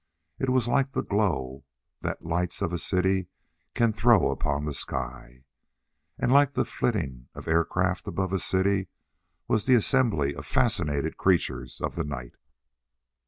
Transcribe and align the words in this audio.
It 0.39 0.49
was 0.49 0.67
like 0.67 0.93
the 0.93 1.03
glow 1.03 1.63
the 1.99 2.17
lights 2.21 2.63
of 2.63 2.73
a 2.73 2.79
city 2.79 3.27
can 3.75 3.93
throw 3.93 4.31
upon 4.31 4.65
the 4.65 4.73
sky. 4.73 5.43
And 6.17 6.31
like 6.31 6.55
the 6.55 6.65
flitting 6.65 7.27
of 7.35 7.47
aircraft 7.47 8.07
above 8.07 8.33
a 8.33 8.39
city 8.39 8.87
was 9.47 9.67
the 9.67 9.75
assembly 9.75 10.33
of 10.33 10.47
fascinated 10.47 11.17
creatures 11.17 11.79
of 11.79 11.93
the 11.93 12.03
night. 12.03 12.33